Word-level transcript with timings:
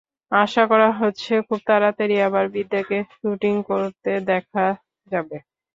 আশা 0.31 0.63
করা 0.71 0.89
হচ্ছে, 0.99 1.33
খুব 1.47 1.59
তাড়াতাড়ি 1.67 2.15
আবার 2.27 2.45
বিদ্যাকে 2.55 2.97
শুটিং 3.11 3.53
করতে 3.69 4.11
দেখা 4.29 4.65
যাবে। 5.07 5.37